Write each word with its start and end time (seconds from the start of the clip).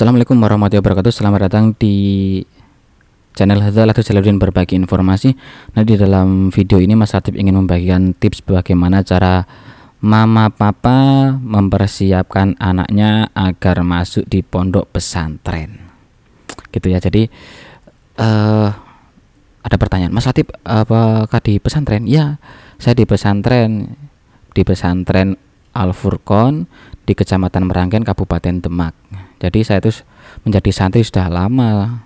Assalamualaikum 0.00 0.40
warahmatullahi 0.40 0.80
wabarakatuh. 0.80 1.12
Selamat 1.12 1.44
datang 1.44 1.76
di 1.76 2.40
channel 3.36 3.60
Hadal 3.60 3.92
atau 3.92 4.00
Jalaluddin 4.00 4.40
berbagi 4.40 4.72
informasi. 4.80 5.36
Nah, 5.76 5.84
di 5.84 5.92
dalam 6.00 6.48
video 6.48 6.80
ini 6.80 6.96
Mas 6.96 7.12
Latif 7.12 7.36
ingin 7.36 7.60
membagikan 7.60 8.16
tips 8.16 8.40
bagaimana 8.40 9.04
cara 9.04 9.44
mama 10.00 10.48
papa 10.48 11.36
mempersiapkan 11.36 12.56
anaknya 12.56 13.28
agar 13.36 13.84
masuk 13.84 14.24
di 14.24 14.40
pondok 14.40 14.88
pesantren. 14.88 15.92
Gitu 16.72 16.88
ya. 16.88 16.96
Jadi 16.96 17.28
uh, 18.24 18.72
ada 19.60 19.76
pertanyaan, 19.76 20.16
Mas 20.16 20.24
Latif 20.24 20.48
apakah 20.64 21.44
di 21.44 21.60
pesantren? 21.60 22.08
Ya, 22.08 22.40
saya 22.80 22.96
di 22.96 23.04
pesantren 23.04 24.00
di 24.56 24.64
pesantren 24.64 25.36
Al 25.76 25.92
Furqon 25.92 26.64
di 27.04 27.12
Kecamatan 27.12 27.68
Meranggen 27.68 28.00
Kabupaten 28.00 28.64
Demak 28.64 28.96
jadi 29.40 29.58
saya 29.64 29.80
itu 29.80 30.04
menjadi 30.44 30.70
santri 30.70 31.00
sudah 31.00 31.32
lama. 31.32 32.04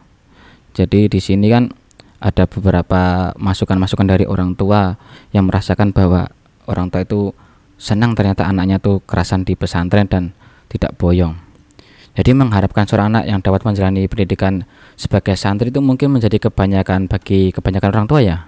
Jadi 0.74 1.10
di 1.10 1.18
sini 1.18 1.50
kan 1.50 1.70
ada 2.22 2.46
beberapa 2.46 3.34
masukan-masukan 3.36 4.06
dari 4.06 4.24
orang 4.24 4.54
tua 4.54 4.94
yang 5.34 5.50
merasakan 5.50 5.90
bahwa 5.90 6.30
orang 6.70 6.88
tua 6.88 7.02
itu 7.02 7.34
senang 7.76 8.14
ternyata 8.14 8.46
anaknya 8.46 8.78
tuh 8.78 9.02
kerasan 9.02 9.42
di 9.42 9.58
pesantren 9.58 10.06
dan 10.06 10.30
tidak 10.70 10.94
boyong. 10.94 11.34
Jadi 12.14 12.30
mengharapkan 12.30 12.86
seorang 12.86 13.10
anak 13.10 13.24
yang 13.26 13.42
dapat 13.42 13.66
menjalani 13.66 14.06
pendidikan 14.06 14.62
sebagai 14.94 15.34
santri 15.34 15.74
itu 15.74 15.82
mungkin 15.82 16.14
menjadi 16.14 16.38
kebanyakan 16.38 17.10
bagi 17.10 17.50
kebanyakan 17.50 17.90
orang 17.90 18.06
tua 18.06 18.22
ya. 18.22 18.46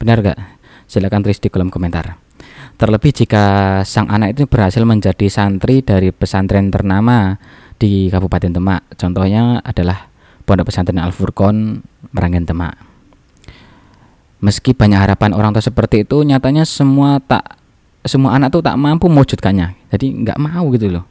Benar 0.00 0.24
gak? 0.24 0.40
silakan 0.88 1.24
tulis 1.24 1.40
di 1.40 1.48
kolom 1.48 1.72
komentar. 1.72 2.20
Terlebih 2.74 3.14
jika 3.14 3.44
sang 3.86 4.10
anak 4.10 4.34
itu 4.34 4.50
berhasil 4.50 4.82
menjadi 4.82 5.30
santri 5.30 5.80
dari 5.80 6.10
pesantren 6.10 6.74
ternama 6.74 7.38
di 7.78 8.08
Kabupaten 8.08 8.54
Demak. 8.54 8.84
Contohnya 8.94 9.60
adalah 9.60 10.08
Pondok 10.44 10.68
Pesantren 10.68 11.00
Al 11.00 11.10
Furqon 11.10 11.80
Meranggen 12.12 12.44
Demak. 12.44 12.76
Meski 14.44 14.76
banyak 14.76 15.00
harapan 15.00 15.32
orang 15.32 15.56
tua 15.56 15.64
seperti 15.64 16.04
itu, 16.04 16.20
nyatanya 16.20 16.68
semua 16.68 17.16
tak 17.16 17.56
semua 18.04 18.36
anak 18.36 18.52
tuh 18.52 18.60
tak 18.60 18.76
mampu 18.76 19.08
mewujudkannya. 19.08 19.88
Jadi 19.88 20.06
nggak 20.20 20.36
mau 20.36 20.68
gitu 20.76 20.92
loh. 20.92 21.04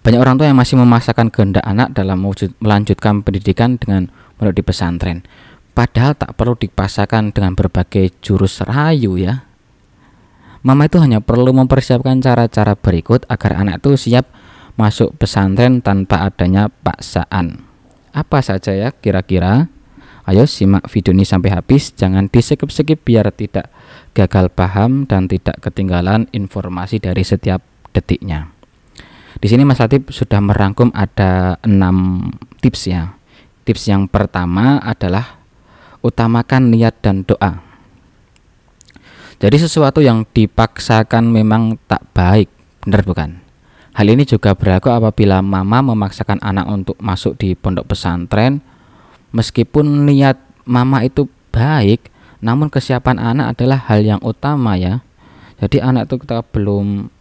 Banyak 0.00 0.20
orang 0.20 0.40
tua 0.40 0.48
yang 0.48 0.56
masih 0.56 0.80
memaksakan 0.80 1.28
kehendak 1.28 1.60
anak 1.68 1.92
dalam 1.92 2.24
mewujud, 2.24 2.56
melanjutkan 2.64 3.20
pendidikan 3.20 3.76
dengan 3.76 4.08
menurut 4.40 4.56
di 4.56 4.64
pesantren. 4.64 5.20
Padahal 5.76 6.16
tak 6.16 6.32
perlu 6.34 6.56
dipaksakan 6.56 7.36
dengan 7.36 7.52
berbagai 7.52 8.16
jurus 8.24 8.64
rayu 8.64 9.20
ya. 9.20 9.44
Mama 10.64 10.88
itu 10.88 11.00
hanya 11.00 11.24
perlu 11.24 11.52
mempersiapkan 11.56 12.20
cara-cara 12.20 12.76
berikut 12.76 13.24
agar 13.28 13.60
anak 13.60 13.80
itu 13.80 13.96
siap 13.96 14.28
masuk 14.80 15.12
pesantren 15.20 15.84
tanpa 15.84 16.24
adanya 16.24 16.72
paksaan. 16.72 17.68
Apa 18.16 18.40
saja 18.40 18.72
ya 18.72 18.88
kira-kira? 18.88 19.68
Ayo 20.24 20.48
simak 20.48 20.88
video 20.88 21.12
ini 21.12 21.28
sampai 21.28 21.52
habis, 21.52 21.92
jangan 21.92 22.30
di-skip-skip 22.32 23.02
biar 23.04 23.28
tidak 23.34 23.68
gagal 24.16 24.48
paham 24.52 25.04
dan 25.04 25.28
tidak 25.28 25.58
ketinggalan 25.60 26.30
informasi 26.32 27.02
dari 27.02 27.20
setiap 27.20 27.60
detiknya. 27.92 28.48
Di 29.40 29.48
sini 29.48 29.66
Mas 29.66 29.80
Latif 29.80 30.08
sudah 30.12 30.38
merangkum 30.38 30.92
ada 30.94 31.58
enam 31.66 32.28
tips 32.60 32.88
ya. 32.88 33.16
Tips 33.64 33.90
yang 33.90 34.06
pertama 34.06 34.78
adalah 34.80 35.40
utamakan 36.04 36.68
niat 36.68 37.00
dan 37.00 37.24
doa. 37.24 37.60
Jadi 39.40 39.56
sesuatu 39.56 40.04
yang 40.04 40.28
dipaksakan 40.28 41.32
memang 41.32 41.80
tak 41.88 42.04
baik, 42.12 42.52
benar 42.84 43.02
bukan? 43.02 43.39
Hal 44.00 44.08
ini 44.08 44.24
juga 44.24 44.56
berlaku 44.56 44.88
apabila 44.88 45.44
mama 45.44 45.92
memaksakan 45.92 46.40
anak 46.40 46.64
untuk 46.72 46.96
masuk 47.04 47.36
di 47.36 47.52
pondok 47.52 47.92
pesantren. 47.92 48.64
Meskipun 49.36 50.08
niat 50.08 50.40
mama 50.64 51.04
itu 51.04 51.28
baik, 51.52 52.08
namun 52.40 52.72
kesiapan 52.72 53.20
anak 53.20 53.52
adalah 53.52 53.76
hal 53.92 54.00
yang 54.00 54.16
utama 54.24 54.80
ya. 54.80 55.04
Jadi 55.60 55.84
anak 55.84 56.08
itu 56.08 56.16
kita 56.16 56.40
belum 56.48 57.12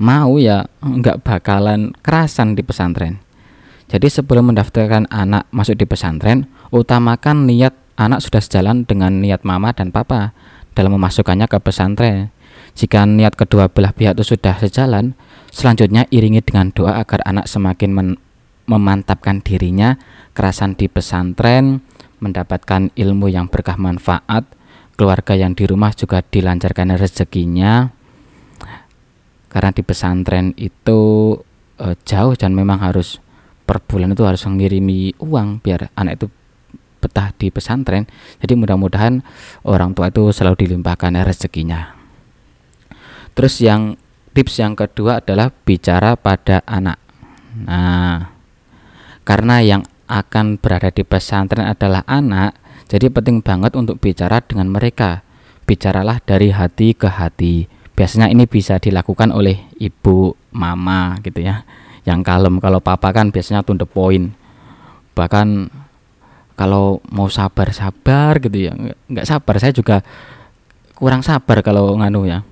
mau 0.00 0.40
ya 0.40 0.64
nggak 0.80 1.28
bakalan 1.28 1.92
kerasan 2.00 2.56
di 2.56 2.64
pesantren. 2.64 3.20
Jadi 3.92 4.08
sebelum 4.08 4.48
mendaftarkan 4.48 5.12
anak 5.12 5.44
masuk 5.52 5.76
di 5.76 5.84
pesantren, 5.84 6.48
utamakan 6.72 7.44
niat 7.44 7.76
anak 8.00 8.24
sudah 8.24 8.40
sejalan 8.40 8.88
dengan 8.88 9.20
niat 9.20 9.44
mama 9.44 9.76
dan 9.76 9.92
papa 9.92 10.32
dalam 10.72 10.96
memasukkannya 10.96 11.44
ke 11.52 11.60
pesantren. 11.60 12.32
Jika 12.72 13.04
niat 13.04 13.36
kedua 13.36 13.68
belah 13.68 13.92
pihak 13.92 14.16
itu 14.16 14.32
sudah 14.32 14.56
sejalan, 14.56 15.12
selanjutnya 15.58 16.06
iringi 16.14 16.38
dengan 16.38 16.70
doa 16.70 17.02
agar 17.02 17.26
anak 17.26 17.50
semakin 17.50 18.14
memantapkan 18.70 19.42
dirinya 19.42 19.98
kerasan 20.30 20.78
di 20.78 20.86
pesantren, 20.86 21.82
mendapatkan 22.22 22.94
ilmu 22.94 23.26
yang 23.26 23.50
berkah 23.50 23.74
manfaat, 23.74 24.46
keluarga 24.94 25.34
yang 25.34 25.58
di 25.58 25.66
rumah 25.66 25.90
juga 25.90 26.22
dilancarkan 26.22 26.94
rezekinya. 26.94 27.90
Karena 29.50 29.74
di 29.74 29.82
pesantren 29.82 30.54
itu 30.54 31.00
e, 31.80 31.86
jauh 32.06 32.36
dan 32.38 32.52
memang 32.54 32.78
harus 32.78 33.18
per 33.66 33.82
bulan 33.82 34.12
itu 34.12 34.22
harus 34.22 34.44
mengirimi 34.44 35.16
uang 35.18 35.64
biar 35.64 35.90
anak 35.98 36.22
itu 36.22 36.26
betah 37.02 37.34
di 37.34 37.48
pesantren. 37.50 38.06
Jadi 38.38 38.54
mudah-mudahan 38.54 39.24
orang 39.66 39.96
tua 39.96 40.12
itu 40.12 40.30
selalu 40.30 40.68
dilimpahkan 40.68 41.18
rezekinya. 41.24 41.96
Terus 43.32 43.58
yang 43.64 43.96
tips 44.38 44.62
yang 44.62 44.78
kedua 44.78 45.18
adalah 45.18 45.50
bicara 45.50 46.14
pada 46.14 46.62
anak. 46.62 46.94
Nah, 47.66 48.30
karena 49.26 49.58
yang 49.58 49.82
akan 50.06 50.62
berada 50.62 50.94
di 50.94 51.02
pesantren 51.02 51.66
adalah 51.66 52.06
anak, 52.06 52.54
jadi 52.86 53.10
penting 53.10 53.42
banget 53.42 53.74
untuk 53.74 53.98
bicara 53.98 54.38
dengan 54.38 54.70
mereka. 54.70 55.26
Bicaralah 55.66 56.22
dari 56.22 56.54
hati 56.54 56.94
ke 56.94 57.10
hati. 57.10 57.66
Biasanya 57.98 58.30
ini 58.30 58.46
bisa 58.46 58.78
dilakukan 58.78 59.34
oleh 59.34 59.58
ibu, 59.82 60.38
mama 60.54 61.18
gitu 61.26 61.42
ya. 61.42 61.66
Yang 62.06 62.22
kalem 62.22 62.62
kalau 62.62 62.78
papa 62.78 63.10
kan 63.10 63.34
biasanya 63.34 63.66
to 63.66 63.74
the. 63.74 63.90
Bahkan 65.18 65.66
kalau 66.54 67.02
mau 67.10 67.26
sabar-sabar 67.26 68.38
gitu 68.38 68.70
ya. 68.70 68.72
Nggak 69.10 69.26
sabar, 69.26 69.58
saya 69.58 69.74
juga 69.74 70.06
kurang 70.94 71.26
sabar 71.26 71.58
kalau 71.66 71.98
nganu 71.98 72.22
ya 72.30 72.46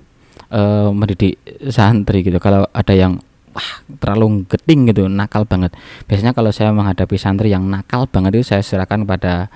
uh, 0.51 0.89
mendidik 0.91 1.39
santri 1.71 2.23
gitu. 2.23 2.37
Kalau 2.37 2.67
ada 2.71 2.93
yang 2.93 3.19
wah 3.57 3.71
terlalu 3.97 4.45
geting 4.45 4.91
gitu 4.93 5.09
nakal 5.09 5.43
banget. 5.49 5.73
Biasanya 6.05 6.37
kalau 6.37 6.53
saya 6.53 6.69
menghadapi 6.69 7.17
santri 7.17 7.49
yang 7.49 7.65
nakal 7.65 8.05
banget 8.05 8.37
itu 8.37 8.53
saya 8.53 8.61
serahkan 8.61 9.03
pada 9.03 9.49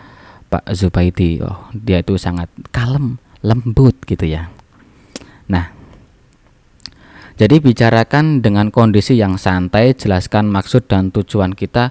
Pak 0.50 0.74
Zubaidi. 0.74 1.40
Oh 1.46 1.70
dia 1.72 2.02
itu 2.02 2.18
sangat 2.18 2.50
kalem 2.74 3.22
lembut 3.46 3.94
gitu 4.10 4.26
ya. 4.26 4.50
Nah 5.48 5.82
jadi 7.38 7.58
bicarakan 7.58 8.46
dengan 8.46 8.70
kondisi 8.70 9.18
yang 9.18 9.38
santai 9.38 9.98
jelaskan 9.98 10.50
maksud 10.50 10.86
dan 10.86 11.10
tujuan 11.10 11.58
kita 11.58 11.90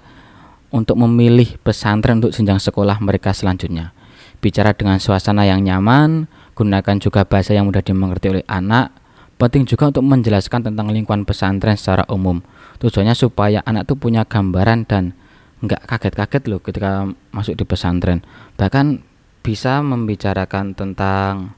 untuk 0.70 0.94
memilih 0.94 1.58
pesantren 1.66 2.22
untuk 2.22 2.30
jenjang 2.30 2.62
sekolah 2.62 3.02
mereka 3.02 3.34
selanjutnya. 3.34 3.90
Bicara 4.38 4.72
dengan 4.72 5.02
suasana 5.02 5.44
yang 5.44 5.66
nyaman 5.66 6.30
gunakan 6.54 6.96
juga 7.00 7.24
bahasa 7.24 7.54
yang 7.56 7.68
mudah 7.68 7.82
dimengerti 7.82 8.26
oleh 8.32 8.44
anak. 8.46 8.94
Penting 9.40 9.64
juga 9.64 9.88
untuk 9.88 10.04
menjelaskan 10.04 10.68
tentang 10.68 10.92
lingkungan 10.92 11.24
pesantren 11.24 11.74
secara 11.74 12.04
umum. 12.12 12.44
Tujuannya 12.80 13.16
supaya 13.16 13.64
anak 13.64 13.88
itu 13.88 13.94
punya 13.96 14.28
gambaran 14.28 14.84
dan 14.84 15.16
nggak 15.64 15.84
kaget-kaget 15.88 16.42
loh 16.48 16.60
ketika 16.60 17.08
masuk 17.32 17.56
di 17.56 17.64
pesantren. 17.64 18.20
Bahkan 18.60 19.00
bisa 19.40 19.80
membicarakan 19.80 20.76
tentang 20.76 21.56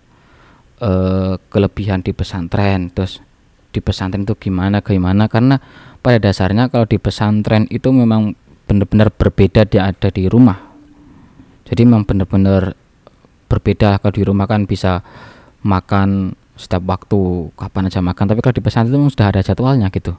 uh, 0.78 1.34
kelebihan 1.50 2.06
di 2.06 2.14
pesantren, 2.14 2.90
terus 2.94 3.18
di 3.74 3.80
pesantren 3.82 4.22
itu 4.28 4.36
gimana 4.36 4.84
gimana 4.84 5.26
karena 5.26 5.58
pada 6.04 6.20
dasarnya 6.20 6.68
kalau 6.68 6.84
di 6.84 7.00
pesantren 7.00 7.66
itu 7.72 7.88
memang 7.90 8.36
benar-benar 8.66 9.10
berbeda 9.10 9.66
dia 9.66 9.90
ada 9.90 10.08
di 10.10 10.30
rumah. 10.30 10.70
Jadi 11.66 11.88
memang 11.88 12.04
benar-benar 12.04 12.74
berbeda. 13.52 14.00
Kalau 14.00 14.14
di 14.16 14.24
rumah 14.24 14.48
kan 14.48 14.64
bisa 14.64 15.04
makan 15.60 16.32
setiap 16.56 16.88
waktu 16.88 17.52
kapan 17.52 17.92
aja 17.92 18.00
makan. 18.00 18.24
Tapi 18.32 18.40
kalau 18.40 18.56
di 18.56 18.64
pesantren 18.64 18.96
itu 19.04 19.12
sudah 19.12 19.28
ada 19.28 19.44
jadwalnya 19.44 19.92
gitu. 19.92 20.16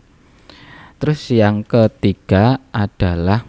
Terus 1.01 1.19
yang 1.33 1.65
ketiga 1.65 2.61
adalah 2.69 3.43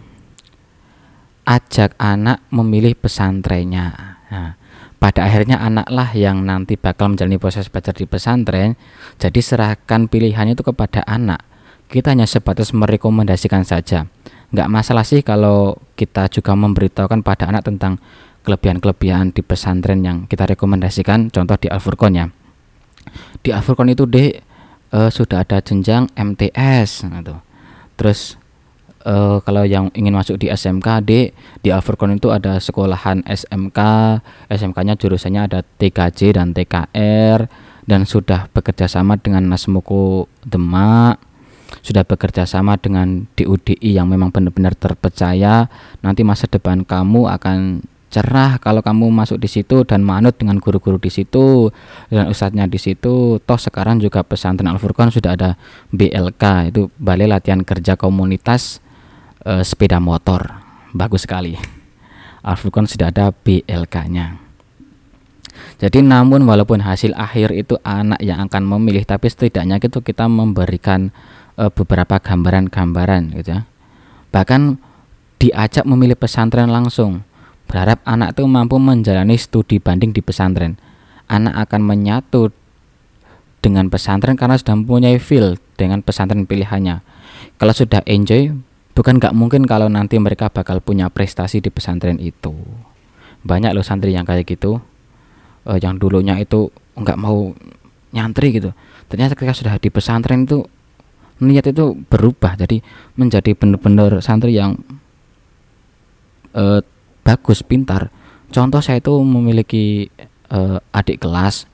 ajak 1.45 1.93
anak 2.01 2.41
memilih 2.49 2.97
pesantrennya. 2.97 4.17
Nah, 4.33 4.57
pada 4.97 5.29
akhirnya 5.29 5.61
anaklah 5.61 6.09
yang 6.17 6.41
nanti 6.41 6.75
bakal 6.75 7.13
menjalani 7.13 7.37
proses 7.37 7.69
belajar 7.69 7.93
di 7.93 8.09
pesantren. 8.09 8.73
Jadi 9.21 9.39
serahkan 9.39 10.09
pilihannya 10.09 10.57
itu 10.57 10.65
kepada 10.65 11.05
anak. 11.05 11.45
Kita 11.85 12.11
hanya 12.11 12.25
sebatas 12.25 12.73
merekomendasikan 12.73 13.61
saja. 13.61 14.09
Nggak 14.49 14.71
masalah 14.73 15.05
sih 15.05 15.21
kalau 15.21 15.77
kita 15.93 16.27
juga 16.33 16.57
memberitahukan 16.57 17.21
pada 17.21 17.47
anak 17.53 17.69
tentang 17.69 18.01
kelebihan-kelebihan 18.45 19.33
di 19.33 19.41
pesantren 19.41 20.05
yang 20.05 20.29
kita 20.29 20.45
rekomendasikan 20.45 21.33
contoh 21.33 21.57
di 21.57 21.67
Al-Furqon 21.67 22.13
ya. 22.13 22.29
Di 23.41 23.49
Al-Furqon 23.49 23.89
itu 23.89 24.05
deh 24.05 24.37
uh, 24.95 25.09
sudah 25.11 25.43
ada 25.43 25.59
jenjang 25.59 26.07
MTS 26.15 27.03
gitu. 27.03 27.35
terus 27.95 28.35
uh, 29.07 29.39
kalau 29.43 29.63
yang 29.67 29.91
ingin 29.95 30.15
masuk 30.15 30.39
di 30.39 30.47
SMK 30.51 30.87
D 31.03 31.11
di 31.63 31.69
Alfurqon 31.71 32.15
itu 32.15 32.31
ada 32.31 32.59
sekolahan 32.59 33.23
SMK 33.27 33.79
SMK-nya 34.51 34.95
jurusannya 34.99 35.41
ada 35.47 35.59
TKJ 35.63 36.39
dan 36.39 36.51
TKR 36.55 37.39
dan 37.85 38.01
sudah 38.03 38.49
bekerja 38.51 38.89
sama 38.89 39.19
dengan 39.19 39.45
Nasmoko 39.47 40.31
Demak 40.43 41.21
sudah 41.81 42.05
bekerja 42.05 42.49
sama 42.49 42.77
dengan 42.81 43.29
DUDI 43.37 43.93
yang 43.93 44.09
memang 44.09 44.29
benar-benar 44.33 44.77
terpercaya. 44.77 45.69
Nanti 46.01 46.21
masa 46.25 46.49
depan 46.49 46.81
kamu 46.81 47.29
akan 47.29 47.85
cerah 48.15 48.55
kalau 48.63 48.79
kamu 48.79 49.11
masuk 49.11 49.35
di 49.35 49.51
situ 49.51 49.83
dan 49.83 49.99
manut 49.99 50.39
dengan 50.39 50.55
guru-guru 50.55 50.95
di 50.95 51.11
situ 51.11 51.67
dan 52.07 52.31
ustadznya 52.31 52.63
di 52.63 52.79
situ. 52.79 53.43
Toh 53.43 53.59
sekarang 53.59 53.99
juga 53.99 54.23
pesantren 54.23 54.71
Al 54.71 54.79
Furqan 54.79 55.11
sudah 55.11 55.35
ada 55.35 55.59
BLK 55.91 56.71
itu 56.71 56.87
Balai 56.95 57.27
Latihan 57.27 57.59
Kerja 57.59 57.99
Komunitas 57.99 58.79
e, 59.43 59.67
Sepeda 59.67 59.99
Motor. 59.99 60.63
Bagus 60.95 61.27
sekali. 61.27 61.59
Al 62.39 62.55
Furqan 62.55 62.87
sudah 62.87 63.11
ada 63.11 63.35
BLK-nya 63.35 64.45
jadi 65.75 65.99
namun 65.99 66.43
walaupun 66.47 66.83
hasil 66.83 67.11
akhir 67.15 67.51
itu 67.51 67.75
anak 67.83 68.19
yang 68.23 68.47
akan 68.47 68.63
memilih 68.63 69.03
tapi 69.03 69.27
setidaknya 69.27 69.79
itu 69.79 69.99
kita 69.99 70.27
memberikan 70.27 71.11
e, 71.59 71.67
beberapa 71.71 72.19
gambaran-gambaran 72.19 73.35
gitu 73.39 73.59
ya. 73.59 73.61
Bahkan 74.31 74.79
diajak 75.39 75.83
memilih 75.83 76.15
pesantren 76.15 76.71
langsung 76.71 77.27
Berharap 77.65 78.01
anak 78.05 78.37
itu 78.37 78.45
mampu 78.45 78.77
menjalani 78.77 79.35
studi 79.35 79.81
banding 79.81 80.13
di 80.13 80.21
pesantren. 80.21 80.77
Anak 81.25 81.69
akan 81.69 81.81
menyatu 81.81 82.53
dengan 83.65 83.89
pesantren 83.89 84.37
karena 84.37 84.61
sudah 84.61 84.77
mempunyai 84.77 85.17
feel 85.17 85.57
dengan 85.73 86.05
pesantren 86.05 86.45
pilihannya. 86.45 87.01
Kalau 87.57 87.73
sudah 87.73 88.05
enjoy, 88.05 88.53
bukan 88.93 89.17
gak 89.17 89.33
mungkin 89.33 89.65
kalau 89.65 89.89
nanti 89.89 90.21
mereka 90.21 90.53
bakal 90.53 90.77
punya 90.85 91.09
prestasi 91.09 91.65
di 91.65 91.73
pesantren 91.73 92.21
itu. 92.21 92.53
Banyak 93.41 93.73
loh 93.73 93.85
santri 93.85 94.13
yang 94.13 94.25
kayak 94.25 94.45
gitu, 94.45 94.81
uh, 95.65 95.77
yang 95.81 95.97
dulunya 95.97 96.37
itu 96.37 96.69
nggak 96.97 97.17
mau 97.19 97.53
nyantri 98.13 98.57
gitu. 98.57 98.71
Ternyata 99.09 99.37
ketika 99.37 99.53
sudah 99.53 99.75
di 99.77 99.89
pesantren 99.93 100.45
itu 100.45 100.65
niat 101.43 101.67
itu 101.67 101.99
berubah 102.07 102.55
jadi 102.55 102.79
menjadi 103.19 103.51
benar-benar 103.53 104.23
santri 104.23 104.55
yang 104.55 104.79
uh, 106.55 106.79
bagus 107.25 107.65
pintar. 107.65 108.13
Contoh 108.53 108.79
saya 108.79 109.01
itu 109.01 109.11
memiliki 109.25 110.13
uh, 110.53 110.77
adik 110.93 111.25
kelas. 111.25 111.65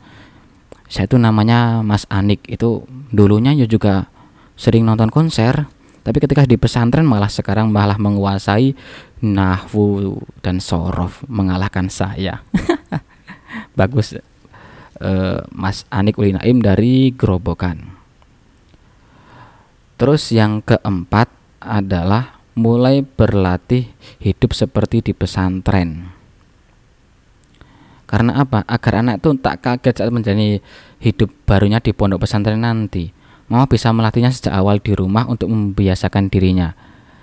Saya 0.87 1.05
itu 1.05 1.19
namanya 1.19 1.83
Mas 1.83 2.07
Anik. 2.07 2.47
Itu 2.47 2.87
dulunya 3.11 3.53
juga 3.67 4.07
sering 4.55 4.87
nonton 4.87 5.11
konser. 5.11 5.67
Tapi 6.01 6.17
ketika 6.17 6.47
di 6.49 6.57
pesantren 6.57 7.05
malah 7.05 7.29
sekarang 7.29 7.69
malah 7.69 7.99
menguasai 7.99 8.73
nahwu 9.21 10.17
dan 10.41 10.57
sorof 10.57 11.21
mengalahkan 11.29 11.91
saya. 11.91 12.41
Bagus 13.77 14.17
uh, 14.17 15.39
Mas 15.53 15.85
Anik 15.93 16.17
Ulinaim 16.17 16.57
dari 16.57 17.13
Gerobokan 17.13 18.01
terus 20.01 20.33
yang 20.33 20.65
keempat 20.65 21.29
adalah 21.61 22.40
mulai 22.55 23.03
berlatih 23.03 23.87
hidup 24.19 24.51
seperti 24.51 24.99
di 25.01 25.13
pesantren. 25.15 26.11
Karena 28.11 28.43
apa? 28.43 28.67
Agar 28.67 28.99
anak 28.99 29.23
itu 29.23 29.39
tak 29.39 29.63
kaget 29.63 30.03
saat 30.03 30.11
menjalani 30.11 30.59
hidup 30.99 31.31
barunya 31.47 31.79
di 31.79 31.95
pondok 31.95 32.27
pesantren 32.27 32.59
nanti. 32.59 33.15
Mama 33.47 33.67
bisa 33.71 33.91
melatihnya 33.95 34.31
sejak 34.35 34.51
awal 34.51 34.83
di 34.83 34.91
rumah 34.91 35.27
untuk 35.31 35.47
membiasakan 35.47 36.27
dirinya. 36.27 36.75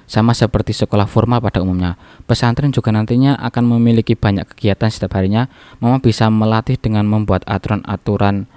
Sama 0.09 0.33
seperti 0.33 0.73
sekolah 0.73 1.05
formal 1.05 1.45
pada 1.45 1.61
umumnya, 1.61 2.01
pesantren 2.25 2.73
juga 2.73 2.89
nantinya 2.89 3.37
akan 3.37 3.77
memiliki 3.77 4.17
banyak 4.17 4.49
kegiatan 4.57 4.89
setiap 4.89 5.21
harinya. 5.21 5.53
Mama 5.85 6.01
bisa 6.01 6.33
melatih 6.33 6.81
dengan 6.81 7.05
membuat 7.05 7.45
aturan-aturan 7.45 8.49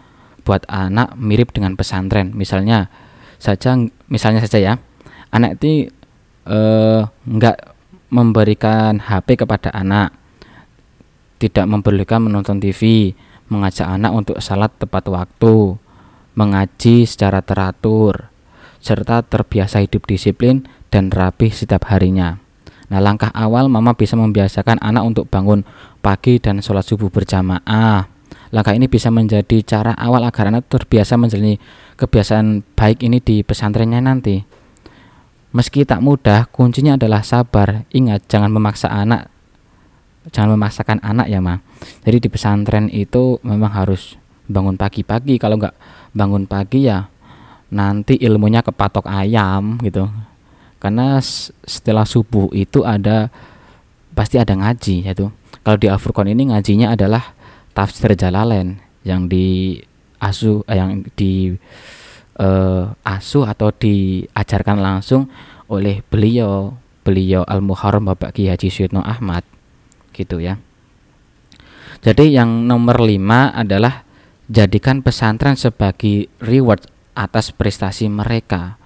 buat 0.47 0.63
anak 0.71 1.19
mirip 1.19 1.51
dengan 1.51 1.75
pesantren. 1.75 2.31
Misalnya 2.31 2.88
saja, 3.35 3.75
misalnya 4.07 4.39
saja 4.39 4.59
ya, 4.63 4.73
anak 5.35 5.59
itu 5.59 5.91
eh, 6.48 7.02
nggak 7.08 7.58
memberikan 8.12 9.00
HP 9.00 9.42
kepada 9.44 9.72
anak, 9.72 10.12
tidak 11.40 11.66
memperbolehkan 11.66 12.28
menonton 12.28 12.60
TV, 12.60 13.14
mengajak 13.48 13.88
anak 13.88 14.12
untuk 14.14 14.38
salat 14.44 14.70
tepat 14.78 15.08
waktu, 15.10 15.80
mengaji 16.36 17.08
secara 17.08 17.40
teratur, 17.44 18.32
serta 18.84 19.24
terbiasa 19.24 19.84
hidup 19.84 20.08
disiplin 20.08 20.68
dan 20.92 21.10
rapi 21.10 21.50
setiap 21.50 21.88
harinya. 21.90 22.40
Nah, 22.92 23.00
langkah 23.00 23.32
awal 23.32 23.72
mama 23.72 23.96
bisa 23.96 24.20
membiasakan 24.20 24.84
anak 24.84 25.04
untuk 25.08 25.26
bangun 25.32 25.64
pagi 26.04 26.44
dan 26.44 26.60
sholat 26.60 26.84
subuh 26.84 27.08
berjamaah. 27.08 28.12
Langkah 28.52 28.76
ini 28.76 28.92
bisa 28.92 29.08
menjadi 29.08 29.64
cara 29.64 29.96
awal 29.96 30.28
agar 30.28 30.52
anak 30.52 30.68
terbiasa 30.68 31.16
menjalani 31.16 31.56
kebiasaan 31.96 32.68
baik 32.76 33.08
ini 33.08 33.24
di 33.24 33.48
pesantrennya 33.48 34.04
nanti. 34.04 34.44
Meski 35.51 35.83
tak 35.83 36.00
mudah, 36.00 36.48
kuncinya 36.48 36.95
adalah 36.95 37.24
sabar. 37.27 37.83
Ingat, 37.92 38.27
jangan 38.31 38.51
memaksa 38.51 38.88
anak. 38.88 39.27
Jangan 40.31 40.56
memaksakan 40.56 41.00
anak 41.03 41.27
ya, 41.27 41.44
Ma. 41.44 41.59
Jadi 42.07 42.24
di 42.24 42.30
pesantren 42.31 42.88
itu 42.88 43.42
memang 43.44 43.74
harus 43.74 44.15
bangun 44.48 44.80
pagi-pagi. 44.80 45.36
Kalau 45.36 45.59
nggak 45.59 45.75
bangun 46.15 46.48
pagi 46.48 46.88
ya 46.88 47.07
nanti 47.71 48.19
ilmunya 48.19 48.62
kepatok 48.62 49.07
ayam 49.07 49.80
gitu. 49.81 50.12
Karena 50.77 51.24
setelah 51.63 52.04
subuh 52.04 52.51
itu 52.51 52.83
ada 52.83 53.31
pasti 54.12 54.38
ada 54.38 54.54
ngaji 54.54 55.07
yaitu. 55.07 55.31
Kalau 55.63 55.77
di 55.80 55.88
Al-Furqan 55.88 56.27
ini 56.27 56.51
ngajinya 56.51 56.94
adalah 56.94 57.31
tafsir 57.71 58.12
Jalalain 58.13 58.83
yang 59.07 59.31
di 59.31 59.80
asu 60.21 60.62
eh, 60.68 60.77
yang 60.77 61.07
di 61.15 61.56
uh, 62.38 62.94
asuh 63.04 63.44
atau 63.50 63.74
diajarkan 63.74 64.80
langsung 64.80 65.28
oleh 65.72 66.04
beliau 66.07 66.75
beliau 67.01 67.42
Al 67.50 67.66
Muharram 67.66 68.06
Bapak 68.06 68.38
Ki 68.38 68.48
Haji 68.48 68.69
Suyitno 68.69 69.01
Ahmad 69.01 69.42
gitu 70.13 70.38
ya. 70.38 70.62
Jadi 72.01 72.33
yang 72.33 72.66
nomor 72.66 73.01
lima 73.01 73.54
adalah 73.54 74.06
jadikan 74.50 75.06
pesantren 75.06 75.56
sebagai 75.56 76.28
reward 76.42 76.86
atas 77.13 77.54
prestasi 77.54 78.10
mereka. 78.10 78.78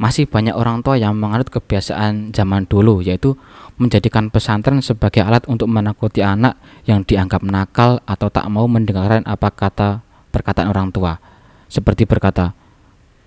Masih 0.00 0.24
banyak 0.24 0.56
orang 0.56 0.80
tua 0.80 0.96
yang 0.96 1.12
menganut 1.12 1.52
kebiasaan 1.52 2.32
zaman 2.32 2.64
dulu 2.64 3.04
yaitu 3.04 3.36
menjadikan 3.76 4.32
pesantren 4.32 4.80
sebagai 4.80 5.20
alat 5.20 5.44
untuk 5.44 5.68
menakuti 5.68 6.24
anak 6.24 6.56
yang 6.88 7.04
dianggap 7.04 7.44
nakal 7.44 8.00
atau 8.08 8.32
tak 8.32 8.48
mau 8.48 8.64
mendengarkan 8.64 9.24
apa 9.28 9.52
kata 9.52 10.00
perkataan 10.32 10.72
orang 10.72 10.88
tua. 10.88 11.20
Seperti 11.68 12.08
berkata, 12.08 12.56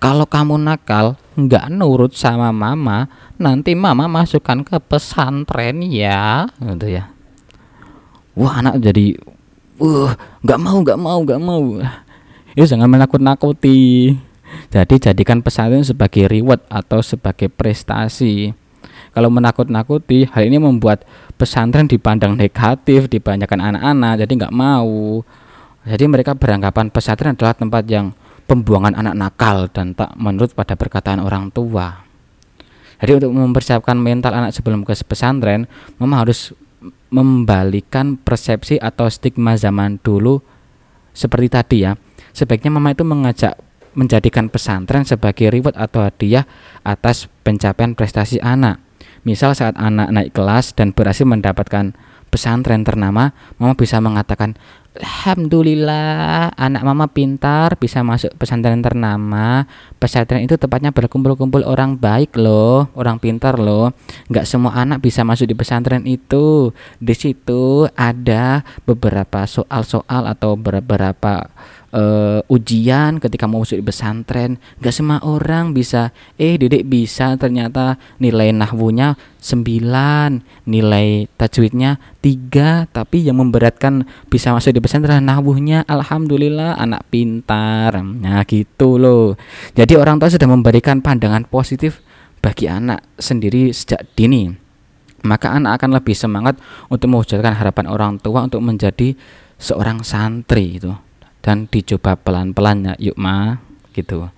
kalau 0.04 0.28
kamu 0.28 0.60
nakal, 0.60 1.16
nggak 1.40 1.72
nurut 1.72 2.12
sama 2.12 2.52
mama, 2.52 3.08
nanti 3.40 3.72
mama 3.72 4.12
masukkan 4.12 4.60
ke 4.60 4.76
pesantren 4.84 5.80
ya, 5.80 6.52
gitu 6.60 6.92
ya. 6.92 7.08
Wah 8.36 8.60
anak 8.60 8.84
jadi, 8.84 9.16
wah 9.80 10.12
nggak 10.44 10.60
mau, 10.60 10.78
nggak 10.84 11.00
mau, 11.00 11.20
nggak 11.24 11.40
mau. 11.40 11.64
Itu 12.52 12.68
jangan 12.68 12.92
menakut-nakuti. 12.92 14.12
Jadi 14.76 14.96
jadikan 15.00 15.40
pesantren 15.40 15.88
sebagai 15.88 16.28
reward 16.28 16.60
atau 16.68 17.00
sebagai 17.00 17.48
prestasi. 17.48 18.52
Kalau 19.16 19.32
menakut-nakuti, 19.32 20.28
hal 20.28 20.52
ini 20.52 20.60
membuat 20.60 21.08
pesantren 21.40 21.88
dipandang 21.88 22.36
negatif, 22.36 23.08
dibanyakan 23.08 23.72
anak-anak, 23.72 24.28
jadi 24.28 24.32
nggak 24.36 24.52
mau. 24.52 25.24
Jadi 25.88 26.04
mereka 26.12 26.36
beranggapan 26.36 26.92
pesantren 26.92 27.40
adalah 27.40 27.56
tempat 27.56 27.88
yang 27.88 28.12
pembuangan 28.46 28.94
anak 28.96 29.16
nakal 29.16 29.72
dan 29.72 29.96
tak 29.96 30.14
menurut 30.20 30.52
pada 30.54 30.76
perkataan 30.76 31.24
orang 31.24 31.50
tua. 31.50 32.04
Jadi 33.04 33.20
untuk 33.20 33.36
mempersiapkan 33.36 34.00
mental 34.00 34.32
anak 34.32 34.56
sebelum 34.56 34.88
ke 34.88 34.96
pesantren, 35.04 35.68
mama 36.00 36.24
harus 36.24 36.56
membalikan 37.12 38.16
persepsi 38.16 38.80
atau 38.80 39.12
stigma 39.12 39.60
zaman 39.60 40.00
dulu 40.00 40.40
seperti 41.12 41.48
tadi 41.52 41.78
ya. 41.84 41.94
Sebaiknya 42.34 42.74
mama 42.74 42.96
itu 42.96 43.06
mengajak 43.06 43.60
menjadikan 43.94 44.50
pesantren 44.50 45.06
sebagai 45.06 45.54
reward 45.54 45.78
atau 45.78 46.02
hadiah 46.02 46.50
atas 46.82 47.30
pencapaian 47.46 47.94
prestasi 47.94 48.42
anak. 48.42 48.82
Misal 49.24 49.54
saat 49.54 49.78
anak 49.78 50.10
naik 50.10 50.32
kelas 50.34 50.74
dan 50.74 50.92
berhasil 50.92 51.24
mendapatkan 51.24 51.94
pesantren 52.34 52.82
ternama, 52.82 53.32
mama 53.62 53.74
bisa 53.78 54.02
mengatakan, 54.02 54.58
Alhamdulillah 54.94 56.54
anak 56.54 56.86
mama 56.86 57.10
pintar 57.10 57.82
bisa 57.82 58.06
masuk 58.06 58.30
pesantren 58.38 58.78
ternama. 58.86 59.66
Pesantren 59.98 60.46
itu 60.46 60.54
tepatnya 60.54 60.94
berkumpul-kumpul 60.94 61.66
orang 61.66 61.98
baik 61.98 62.38
loh 62.38 62.94
orang 62.94 63.18
pintar 63.18 63.58
loh. 63.58 63.90
Nggak 64.30 64.46
semua 64.46 64.78
anak 64.78 65.02
bisa 65.02 65.26
masuk 65.26 65.50
di 65.50 65.58
pesantren 65.58 66.06
itu. 66.06 66.70
Di 67.02 67.18
situ 67.18 67.90
ada 67.98 68.62
beberapa 68.86 69.50
soal-soal 69.50 70.30
atau 70.30 70.54
beberapa 70.54 71.50
uh, 71.94 72.42
ujian 72.50 73.22
ketika 73.22 73.46
mau 73.46 73.62
masuk 73.62 73.80
di 73.80 73.86
pesantren 73.86 74.58
gak 74.82 74.92
semua 74.92 75.22
orang 75.22 75.72
bisa. 75.72 76.12
Eh 76.42 76.58
dedek 76.58 76.90
bisa 76.90 77.38
ternyata 77.38 78.02
nilai 78.18 78.52
nahwunya 78.52 79.16
9 79.40 80.66
nilai 80.66 81.28
tajwidnya 81.38 82.02
3 82.20 82.90
tapi 82.90 83.28
yang 83.30 83.40
memberatkan 83.40 84.04
bisa 84.28 84.52
masuk 84.52 84.74
di 84.76 84.82
pesantren 84.82 85.24
nahwunya. 85.24 85.86
Alhamdulillah 85.86 86.82
anak 86.82 87.08
pintar. 87.14 88.02
Nah 88.02 88.42
gitu 88.50 88.98
loh. 88.98 89.38
Jadi 89.78 89.94
orang 89.96 90.18
tua 90.18 90.34
sudah 90.34 90.50
memberikan 90.50 91.00
pandangan 91.00 91.46
positif 91.48 92.02
bagi 92.44 92.68
anak 92.68 93.06
sendiri 93.22 93.72
sejak 93.72 94.04
dini. 94.18 94.52
Maka 95.24 95.56
anak 95.56 95.80
akan 95.80 95.96
lebih 95.96 96.12
semangat 96.12 96.60
untuk 96.92 97.08
mewujudkan 97.08 97.56
harapan 97.56 97.88
orang 97.88 98.20
tua 98.20 98.44
untuk 98.44 98.60
menjadi 98.60 99.16
seorang 99.56 100.04
santri 100.04 100.76
itu 100.76 100.92
dan 101.44 101.68
dicoba 101.68 102.16
pelan-pelan 102.16 102.96
ya 102.96 103.12
yuk 103.12 103.20
ma 103.20 103.60
gitu. 103.92 104.32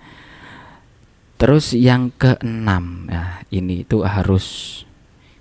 Terus 1.38 1.72
yang 1.72 2.10
keenam 2.18 3.06
ya 3.06 3.46
ini 3.54 3.86
itu 3.86 4.02
harus 4.02 4.82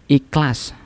ikhlas. 0.05 0.77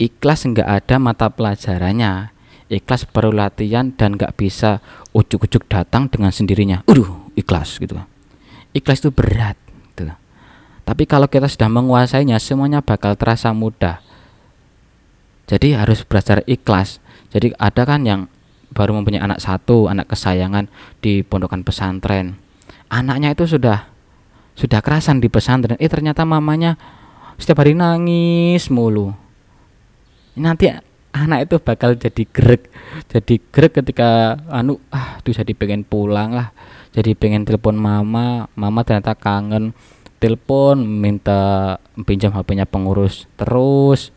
Ikhlas 0.00 0.48
nggak 0.48 0.66
ada 0.66 0.96
mata 0.96 1.28
pelajarannya. 1.28 2.32
Ikhlas 2.72 3.04
perlu 3.04 3.36
latihan 3.36 3.92
dan 3.92 4.16
nggak 4.16 4.32
bisa 4.40 4.80
ujuk-ujuk 5.12 5.68
datang 5.68 6.08
dengan 6.08 6.32
sendirinya. 6.32 6.80
Udah 6.88 7.28
ikhlas 7.36 7.76
gitu. 7.76 8.00
Ikhlas 8.72 9.04
itu 9.04 9.12
berat 9.12 9.60
gitu. 9.92 10.08
tapi 10.82 11.04
kalau 11.06 11.28
kita 11.28 11.46
sudah 11.46 11.68
menguasainya 11.68 12.40
semuanya 12.40 12.80
bakal 12.80 13.12
terasa 13.14 13.52
mudah. 13.52 14.00
Jadi 15.44 15.76
harus 15.76 16.00
belajar 16.02 16.40
ikhlas. 16.48 16.98
Jadi 17.28 17.52
ada 17.60 17.84
kan 17.84 18.02
yang 18.08 18.20
baru 18.72 18.96
mempunyai 18.98 19.22
anak 19.22 19.38
satu, 19.38 19.86
anak 19.86 20.10
kesayangan 20.10 20.66
di 20.98 21.20
pondokan 21.22 21.62
pesantren. 21.62 22.40
Anaknya 22.88 23.32
itu 23.32 23.44
sudah 23.44 23.88
sudah 24.56 24.80
kerasan 24.84 25.20
di 25.20 25.28
pesantren. 25.28 25.80
Eh 25.80 25.88
ternyata 25.88 26.24
mamanya 26.24 26.76
setiap 27.36 27.64
hari 27.64 27.72
nangis 27.76 28.68
mulu. 28.68 29.12
Nanti 30.36 30.72
anak 31.12 31.48
itu 31.48 31.56
bakal 31.60 31.94
jadi 32.00 32.24
grek, 32.24 32.72
jadi 33.12 33.34
grek 33.52 33.84
ketika 33.84 34.40
anu 34.48 34.80
ah 34.88 35.20
tuh 35.20 35.36
jadi 35.36 35.52
pengen 35.52 35.84
pulang 35.84 36.32
lah. 36.32 36.50
Jadi 36.92 37.16
pengen 37.16 37.48
telepon 37.48 37.72
mama, 37.72 38.48
mama 38.52 38.80
ternyata 38.84 39.16
kangen 39.16 39.72
telepon 40.22 40.86
minta 40.86 41.82
pinjam 42.06 42.30
HP-nya 42.30 42.62
pengurus 42.62 43.26
terus 43.34 44.14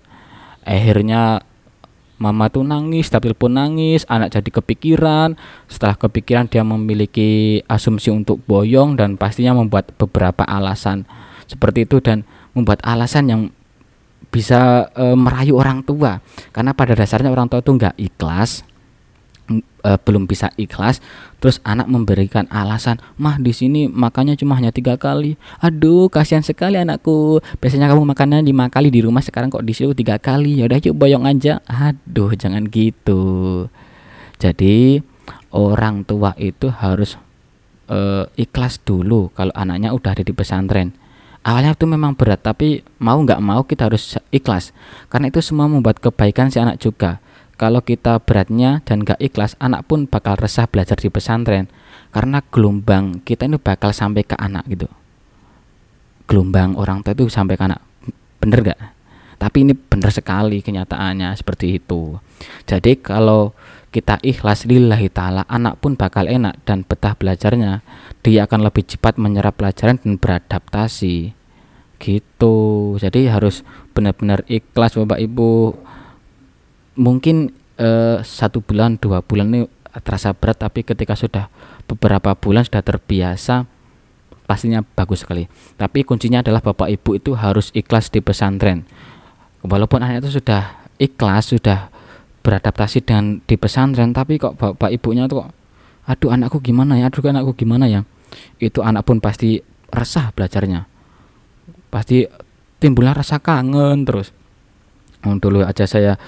akhirnya 0.61 1.41
Mama 2.15 2.47
tuh 2.47 2.63
nangis, 2.63 3.11
tapi 3.11 3.35
pun 3.35 3.51
nangis, 3.51 4.07
anak 4.07 4.31
jadi 4.31 4.49
kepikiran. 4.61 5.35
Setelah 5.67 5.99
kepikiran 5.99 6.47
dia 6.47 6.63
memiliki 6.63 7.59
asumsi 7.67 8.07
untuk 8.07 8.39
boyong 8.47 8.95
dan 8.95 9.19
pastinya 9.19 9.51
membuat 9.51 9.91
beberapa 9.99 10.47
alasan 10.47 11.03
seperti 11.45 11.83
itu 11.85 11.99
dan 11.99 12.23
membuat 12.55 12.79
alasan 12.87 13.27
yang 13.27 13.41
bisa 14.31 14.91
e, 14.95 15.11
merayu 15.15 15.59
orang 15.59 15.83
tua. 15.83 16.23
Karena 16.55 16.71
pada 16.71 16.95
dasarnya 16.95 17.31
orang 17.31 17.51
tua 17.51 17.59
itu 17.59 17.71
nggak 17.75 17.95
ikhlas 17.99 18.63
e, 19.85 19.89
belum 20.01 20.25
bisa 20.25 20.49
ikhlas 20.57 20.97
terus 21.37 21.61
anak 21.61 21.85
memberikan 21.85 22.49
alasan 22.49 22.97
mah 23.21 23.37
di 23.37 23.53
sini 23.53 23.85
makannya 23.85 24.33
cuma 24.33 24.57
hanya 24.57 24.73
tiga 24.73 24.97
kali. 24.97 25.37
Aduh 25.61 26.09
kasihan 26.09 26.41
sekali 26.41 26.81
anakku. 26.81 27.37
Biasanya 27.61 27.93
kamu 27.93 28.01
makannya 28.01 28.41
lima 28.41 28.65
kali 28.73 28.89
di 28.89 29.05
rumah 29.05 29.21
sekarang 29.21 29.53
kok 29.53 29.61
di 29.61 29.77
sini 29.77 29.93
tiga 29.93 30.17
kali. 30.17 30.57
Ya 30.57 30.65
udah 30.65 30.81
yuk 30.81 30.97
boyong 30.97 31.29
aja. 31.29 31.61
Aduh 31.69 32.33
jangan 32.33 32.65
gitu. 32.65 33.69
Jadi 34.41 35.05
orang 35.53 36.01
tua 36.01 36.33
itu 36.41 36.73
harus 36.73 37.21
e, 37.85 38.25
ikhlas 38.41 38.81
dulu 38.81 39.29
kalau 39.37 39.53
anaknya 39.53 39.93
udah 39.93 40.17
ada 40.17 40.25
di 40.25 40.33
pesantren. 40.33 40.97
Awalnya 41.45 41.77
itu 41.77 41.85
memang 41.85 42.17
berat 42.17 42.41
tapi 42.41 42.81
mau 42.97 43.21
nggak 43.21 43.37
mau 43.37 43.61
kita 43.61 43.85
harus 43.85 44.17
ikhlas. 44.33 44.73
Karena 45.13 45.29
itu 45.29 45.45
semua 45.45 45.69
membuat 45.69 46.01
kebaikan 46.01 46.49
si 46.49 46.57
anak 46.57 46.81
juga 46.81 47.21
kalau 47.55 47.79
kita 47.79 48.19
beratnya 48.19 48.83
dan 48.83 49.07
gak 49.07 49.19
ikhlas, 49.23 49.55
anak 49.63 49.87
pun 49.87 50.11
bakal 50.11 50.35
resah 50.35 50.67
belajar 50.67 50.99
di 50.99 51.07
pesantren 51.07 51.71
karena 52.11 52.43
gelombang 52.51 53.23
kita 53.23 53.47
ini 53.47 53.59
bakal 53.59 53.95
sampai 53.95 54.23
ke 54.27 54.35
anak 54.35 54.67
gitu. 54.67 54.87
Gelombang 56.27 56.75
orang 56.75 57.03
tua 57.03 57.15
itu 57.15 57.31
sampai 57.31 57.55
ke 57.55 57.63
anak, 57.63 57.81
bener 58.43 58.59
gak? 58.71 58.81
Tapi 59.35 59.67
ini 59.67 59.73
bener 59.75 60.11
sekali 60.11 60.63
kenyataannya 60.63 61.35
seperti 61.35 61.79
itu. 61.79 62.15
Jadi 62.67 62.99
kalau 62.99 63.51
kita 63.95 64.19
ikhlas 64.19 64.67
lillahi 64.67 65.07
ta'ala 65.07 65.47
anak 65.47 65.79
pun 65.79 65.95
bakal 65.95 66.27
enak 66.27 66.59
dan 66.67 66.83
betah 66.83 67.15
belajarnya 67.15 67.79
dia 68.19 68.43
akan 68.43 68.67
lebih 68.67 68.83
cepat 68.83 69.15
menyerap 69.15 69.55
pelajaran 69.55 69.95
dan 70.03 70.19
beradaptasi 70.19 71.31
gitu 71.95 72.55
jadi 72.99 73.31
harus 73.31 73.63
benar-benar 73.95 74.43
ikhlas 74.51 74.99
bapak 74.99 75.23
ibu 75.23 75.79
mungkin 76.95 77.51
uh, 77.79 78.23
satu 78.23 78.63
bulan 78.63 78.97
dua 78.99 79.19
bulan 79.23 79.51
ini 79.51 79.61
terasa 80.03 80.35
berat 80.35 80.59
tapi 80.59 80.83
ketika 80.83 81.15
sudah 81.15 81.47
beberapa 81.87 82.35
bulan 82.35 82.67
sudah 82.67 82.83
terbiasa 82.83 83.67
pastinya 84.45 84.83
bagus 84.83 85.23
sekali. 85.23 85.47
Tapi 85.79 86.03
kuncinya 86.03 86.43
adalah 86.43 86.61
bapak 86.61 86.91
ibu 86.91 87.17
itu 87.17 87.33
harus 87.35 87.71
ikhlas 87.71 88.11
di 88.11 88.19
pesantren. 88.19 88.85
Walaupun 89.65 90.03
anak 90.03 90.25
itu 90.25 90.39
sudah 90.39 90.85
ikhlas 91.01 91.51
sudah 91.55 91.89
beradaptasi 92.45 93.01
dengan 93.01 93.41
di 93.41 93.57
pesantren 93.57 94.13
tapi 94.13 94.37
kok 94.37 94.53
bapak 94.53 94.93
ibunya 94.93 95.25
tuh 95.25 95.41
kok 95.41 95.49
aduh 96.05 96.29
anakku 96.29 96.61
gimana 96.61 96.99
ya? 96.99 97.09
Aduh 97.09 97.25
anakku 97.25 97.57
gimana 97.57 97.89
ya? 97.89 98.05
Itu 98.61 98.85
anak 98.85 99.07
pun 99.09 99.17
pasti 99.17 99.57
resah 99.89 100.29
belajarnya. 100.35 100.85
Pasti 101.89 102.27
timbulnya 102.77 103.17
rasa 103.17 103.41
kangen 103.41 104.05
terus. 104.05 104.29
Dulu 105.25 105.65
aja 105.65 105.89
saya 105.89 106.21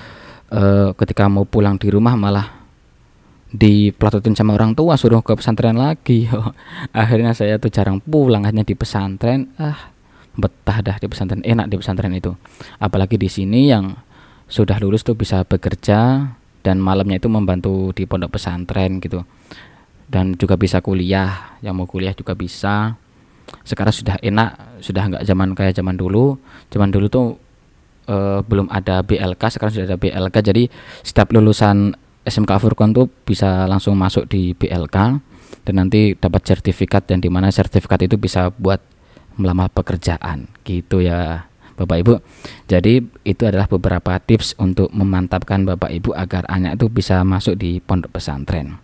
uh, 0.51 0.91
ketika 0.95 1.27
mau 1.27 1.43
pulang 1.47 1.75
di 1.79 1.87
rumah 1.91 2.15
malah 2.15 2.47
dipelatotin 3.47 4.35
sama 4.35 4.59
orang 4.59 4.75
tua 4.75 4.99
suruh 4.99 5.23
ke 5.23 5.33
pesantren 5.35 5.79
lagi. 5.79 6.27
Akhirnya 6.91 7.31
saya 7.31 7.55
tuh 7.57 7.71
jarang 7.71 8.03
pulang 8.03 8.43
hanya 8.43 8.63
di 8.67 8.75
pesantren. 8.75 9.51
Ah 9.55 9.95
betah 10.37 10.85
dah 10.85 10.95
di 11.01 11.09
pesantren 11.09 11.41
enak 11.41 11.67
di 11.67 11.75
pesantren 11.75 12.13
itu. 12.13 12.37
Apalagi 12.77 13.17
di 13.17 13.27
sini 13.27 13.73
yang 13.73 13.97
sudah 14.47 14.77
lulus 14.79 15.03
tuh 15.03 15.17
bisa 15.17 15.43
bekerja 15.43 16.31
dan 16.61 16.77
malamnya 16.79 17.19
itu 17.19 17.27
membantu 17.27 17.91
di 17.91 18.05
pondok 18.05 18.37
pesantren 18.37 19.01
gitu. 19.01 19.25
Dan 20.07 20.39
juga 20.39 20.55
bisa 20.55 20.79
kuliah 20.79 21.59
yang 21.59 21.75
mau 21.75 21.89
kuliah 21.89 22.15
juga 22.15 22.37
bisa. 22.37 22.95
Sekarang 23.67 23.91
sudah 23.91 24.15
enak 24.23 24.79
sudah 24.79 25.03
nggak 25.09 25.23
zaman 25.25 25.49
kayak 25.57 25.75
zaman 25.75 25.95
dulu. 25.99 26.37
Zaman 26.71 26.93
dulu 26.93 27.07
tuh 27.11 27.27
uh, 28.07 28.39
belum 28.43 28.71
ada 28.71 29.03
BLK 29.03 29.39
sekarang 29.59 29.73
sudah 29.75 29.87
ada 29.93 29.99
BLK 29.99 30.35
jadi 30.41 30.63
setiap 31.05 31.31
lulusan 31.35 31.95
SMK 32.27 32.51
Furkon 32.59 32.91
tuh 32.91 33.07
bisa 33.23 33.63
langsung 33.71 33.95
masuk 33.95 34.27
di 34.27 34.51
BLK 34.51 34.97
dan 35.63 35.73
nanti 35.79 36.15
dapat 36.15 36.43
sertifikat 36.43 37.07
dan 37.07 37.23
di 37.23 37.31
mana 37.31 37.47
sertifikat 37.47 38.03
itu 38.03 38.19
bisa 38.19 38.51
buat 38.51 38.83
melamar 39.39 39.71
pekerjaan. 39.71 40.51
Gitu 40.67 41.07
ya 41.07 41.47
Bapak 41.77 41.97
Ibu. 42.03 42.13
Jadi 42.67 42.99
itu 43.23 43.43
adalah 43.47 43.69
beberapa 43.69 44.17
tips 44.19 44.59
untuk 44.59 44.91
memantapkan 44.91 45.63
Bapak 45.63 45.93
Ibu 45.93 46.11
agar 46.17 46.43
anak 46.51 46.81
itu 46.81 46.91
bisa 46.91 47.23
masuk 47.23 47.55
di 47.55 47.79
pondok 47.79 48.17
pesantren. 48.17 48.75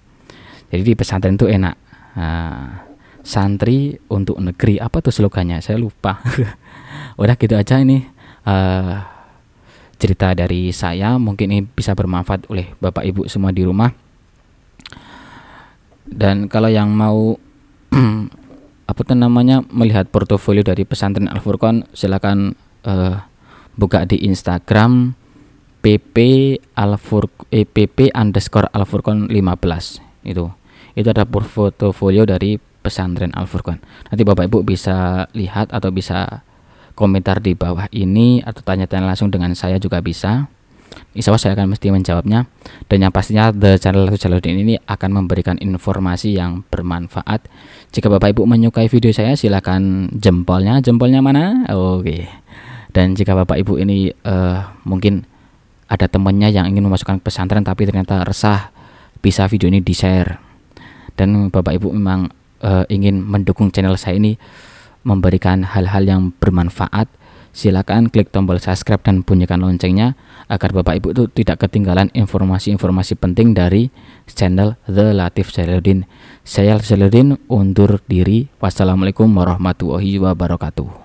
Jadi 0.72 0.82
di 0.84 0.94
pesantren 0.96 1.36
itu 1.36 1.50
enak. 1.50 1.76
Nah, 2.14 2.86
santri 3.26 3.98
untuk 4.08 4.38
negeri 4.38 4.78
apa 4.78 5.02
tuh 5.02 5.12
slogannya? 5.12 5.60
Saya 5.60 5.82
lupa. 5.82 6.22
Udah 7.22 7.36
gitu 7.36 7.58
aja 7.58 7.82
ini 7.82 8.13
uh, 8.48 8.96
cerita 10.00 10.36
dari 10.36 10.76
saya 10.76 11.16
mungkin 11.16 11.48
ini 11.54 11.62
bisa 11.64 11.96
bermanfaat 11.96 12.52
oleh 12.52 12.76
Bapak 12.80 13.08
Ibu 13.08 13.32
semua 13.32 13.56
di 13.56 13.64
rumah. 13.64 13.92
Dan 16.04 16.52
kalau 16.52 16.68
yang 16.68 16.92
mau 16.92 17.40
apa 18.92 19.00
tuh 19.08 19.16
namanya 19.16 19.64
melihat 19.72 20.12
portofolio 20.12 20.62
dari 20.62 20.84
pesantren 20.84 21.32
Al 21.32 21.40
Furqan 21.40 21.88
silakan 21.96 22.52
uh, 22.84 23.24
buka 23.80 24.06
di 24.06 24.22
Instagram 24.28 25.16
pp 25.84 26.18
alfur 26.80 27.28
eh, 27.52 27.68
underscore 28.16 28.72
Al 28.72 28.88
Furqan 28.88 29.28
15 29.28 30.28
itu. 30.28 30.48
Itu 30.94 31.08
ada 31.10 31.28
portofolio 31.28 32.24
dari 32.24 32.56
pesantren 32.56 33.36
Al 33.36 33.48
Furqan. 33.48 33.84
Nanti 34.08 34.24
Bapak 34.24 34.48
Ibu 34.48 34.64
bisa 34.64 35.28
lihat 35.36 35.76
atau 35.76 35.92
bisa 35.92 36.44
komentar 36.94 37.42
di 37.42 37.58
bawah 37.58 37.90
ini 37.90 38.42
atau 38.42 38.62
tanya-tanya 38.62 39.10
langsung 39.10 39.30
dengan 39.30 39.54
saya 39.54 39.78
juga 39.78 40.00
bisa. 40.02 40.50
insya 41.18 41.34
Allah 41.34 41.42
saya 41.42 41.54
akan 41.58 41.74
mesti 41.74 41.90
menjawabnya. 41.90 42.46
Dan 42.86 42.98
yang 43.06 43.14
pastinya 43.14 43.50
The 43.50 43.82
Channel 43.82 44.14
Jaludin 44.14 44.62
ini 44.62 44.78
akan 44.78 45.10
memberikan 45.26 45.58
informasi 45.58 46.38
yang 46.38 46.62
bermanfaat. 46.70 47.50
Jika 47.90 48.10
Bapak 48.14 48.34
Ibu 48.34 48.46
menyukai 48.46 48.90
video 48.90 49.10
saya 49.10 49.34
silahkan 49.34 50.10
jempolnya. 50.14 50.82
Jempolnya 50.86 51.26
mana? 51.26 51.66
Oke. 51.74 52.30
Dan 52.94 53.18
jika 53.18 53.34
Bapak 53.34 53.58
Ibu 53.58 53.82
ini 53.82 54.14
uh, 54.26 54.70
mungkin 54.86 55.26
ada 55.90 56.10
temannya 56.10 56.50
yang 56.50 56.66
ingin 56.70 56.86
memasukkan 56.86 57.22
pesantren 57.22 57.62
tapi 57.62 57.86
ternyata 57.86 58.26
resah 58.26 58.74
bisa 59.22 59.46
video 59.46 59.70
ini 59.70 59.82
di 59.82 59.94
share 59.94 60.42
dan 61.14 61.54
Bapak 61.54 61.78
Ibu 61.78 61.94
memang 61.94 62.34
uh, 62.66 62.84
ingin 62.90 63.22
mendukung 63.22 63.70
channel 63.70 63.94
saya 64.00 64.18
ini 64.18 64.36
memberikan 65.04 65.68
hal-hal 65.68 66.04
yang 66.08 66.22
bermanfaat 66.40 67.08
silakan 67.54 68.10
klik 68.10 68.34
tombol 68.34 68.58
subscribe 68.58 69.00
dan 69.06 69.22
bunyikan 69.22 69.62
loncengnya 69.62 70.18
agar 70.50 70.74
Bapak 70.74 71.00
Ibu 71.00 71.08
itu 71.14 71.24
tidak 71.32 71.64
ketinggalan 71.64 72.10
informasi-informasi 72.12 73.16
penting 73.16 73.54
dari 73.54 73.94
channel 74.28 74.76
The 74.90 75.14
Latif 75.14 75.54
Jaludin. 75.54 76.10
Saya 76.42 76.82
Jaludin 76.82 77.38
undur 77.48 78.02
diri. 78.10 78.50
Wassalamualaikum 78.58 79.30
warahmatullahi 79.30 80.18
wabarakatuh. 80.20 81.03